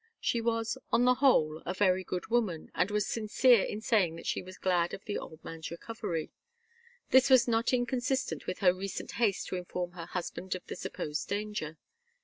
She 0.19 0.41
was, 0.41 0.79
on 0.91 1.05
the 1.05 1.13
whole, 1.13 1.61
a 1.63 1.75
very 1.75 2.03
good 2.03 2.25
woman, 2.25 2.71
and 2.73 2.89
was 2.89 3.05
sincere 3.05 3.61
in 3.61 3.81
saying 3.81 4.15
that 4.15 4.25
she 4.25 4.41
was 4.41 4.57
glad 4.57 4.95
of 4.95 5.05
the 5.05 5.19
old 5.19 5.45
man's 5.45 5.69
recovery. 5.69 6.31
This 7.11 7.29
was 7.29 7.47
not 7.47 7.71
inconsistent 7.71 8.47
with 8.47 8.57
her 8.61 8.73
recent 8.73 9.11
haste 9.11 9.45
to 9.49 9.57
inform 9.57 9.91
her 9.91 10.07
husband 10.07 10.55
of 10.55 10.65
the 10.65 10.75
supposed 10.75 11.29
danger. 11.29 11.77